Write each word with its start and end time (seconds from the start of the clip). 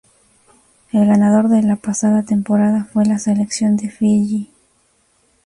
El 0.91 1.05
ganador 1.05 1.47
de 1.47 1.61
la 1.61 1.75
pasada 1.75 2.23
temporada 2.23 2.85
fue 2.91 3.05
la 3.05 3.19
selección 3.19 3.77
de 3.77 3.91
Fiyi. 3.91 4.49